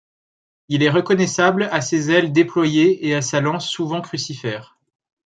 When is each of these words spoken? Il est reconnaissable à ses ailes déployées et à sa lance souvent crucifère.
Il 0.67 0.81
est 0.81 0.89
reconnaissable 0.89 1.69
à 1.71 1.79
ses 1.79 2.09
ailes 2.09 2.31
déployées 2.33 3.05
et 3.07 3.13
à 3.13 3.21
sa 3.21 3.39
lance 3.39 3.69
souvent 3.69 4.01
crucifère. 4.01 4.79